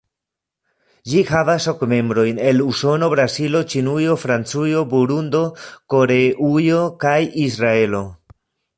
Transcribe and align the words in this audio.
Ĝi 1.11 1.19
havas 1.31 1.67
ok 1.71 1.83
membrojn, 1.91 2.39
el 2.53 2.63
Usono, 2.69 3.11
Brazilo, 3.15 3.63
Ĉinujo, 3.75 4.17
Francujo, 4.25 4.83
Burundo, 4.97 5.45
Koreujo 5.97 6.85
kaj 7.07 7.17
Israelo. 7.49 8.07